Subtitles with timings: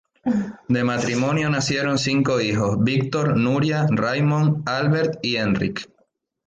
[0.67, 5.87] De matrimonio nacieron cinco hijos: Víctor, Núria, Raimon, Albert y Enric.